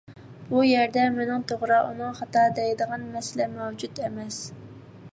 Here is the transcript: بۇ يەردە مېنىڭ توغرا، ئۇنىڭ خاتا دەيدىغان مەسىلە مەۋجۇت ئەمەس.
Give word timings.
بۇ 0.53 0.61
يەردە 0.67 1.03
مېنىڭ 1.17 1.43
توغرا، 1.51 1.77
ئۇنىڭ 1.89 2.17
خاتا 2.21 2.49
دەيدىغان 2.61 3.07
مەسىلە 3.15 3.51
مەۋجۇت 3.59 4.07
ئەمەس. 4.07 4.45